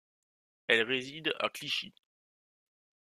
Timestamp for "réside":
0.81-1.31